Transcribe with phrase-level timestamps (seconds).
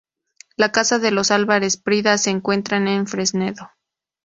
[0.55, 3.69] La casa de los Álvarez-Prida se encuentra en Fresnedo.